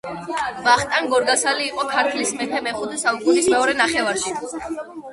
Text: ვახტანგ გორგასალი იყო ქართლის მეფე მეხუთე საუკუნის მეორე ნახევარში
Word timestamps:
ვახტანგ 0.67 1.11
გორგასალი 1.15 1.67
იყო 1.73 1.87
ქართლის 1.93 2.33
მეფე 2.41 2.65
მეხუთე 2.71 3.01
საუკუნის 3.05 3.55
მეორე 3.57 3.81
ნახევარში 3.87 4.39